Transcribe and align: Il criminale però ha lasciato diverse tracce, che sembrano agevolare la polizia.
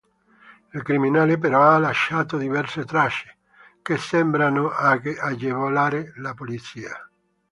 Il 0.73 0.81
criminale 0.81 1.37
però 1.37 1.61
ha 1.69 1.77
lasciato 1.77 2.39
diverse 2.39 2.85
tracce, 2.85 3.35
che 3.83 3.97
sembrano 3.97 4.71
agevolare 4.71 6.13
la 6.15 6.33
polizia. 6.33 7.07